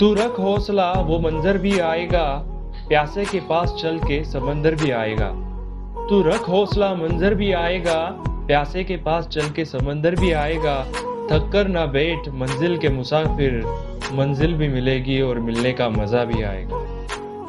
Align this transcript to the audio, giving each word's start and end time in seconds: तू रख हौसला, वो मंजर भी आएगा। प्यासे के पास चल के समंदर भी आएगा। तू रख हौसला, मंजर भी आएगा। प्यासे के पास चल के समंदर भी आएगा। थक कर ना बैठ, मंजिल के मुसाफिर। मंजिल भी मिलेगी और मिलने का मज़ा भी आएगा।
तू 0.00 0.14
रख 0.14 0.40
हौसला, 0.40 0.92
वो 0.92 1.18
मंजर 1.18 1.58
भी 1.58 1.78
आएगा। 1.78 2.42
प्यासे 2.88 3.24
के 3.24 3.40
पास 3.40 3.78
चल 3.82 3.98
के 3.98 4.24
समंदर 4.24 4.74
भी 4.74 4.90
आएगा। 4.90 5.28
तू 6.10 6.22
रख 6.22 6.48
हौसला, 6.48 6.94
मंजर 6.94 7.34
भी 7.34 7.52
आएगा। 7.52 8.14
प्यासे 8.28 8.84
के 8.84 8.96
पास 8.96 9.28
चल 9.28 9.50
के 9.50 9.64
समंदर 9.64 10.14
भी 10.14 10.32
आएगा। 10.32 10.84
थक 11.30 11.50
कर 11.52 11.68
ना 11.68 11.86
बैठ, 11.86 12.28
मंजिल 12.28 12.78
के 12.78 12.88
मुसाफिर। 12.88 13.64
मंजिल 14.12 14.54
भी 14.54 14.68
मिलेगी 14.68 15.20
और 15.20 15.38
मिलने 15.38 15.72
का 15.72 15.88
मज़ा 15.88 16.24
भी 16.24 16.42
आएगा। 16.42 16.79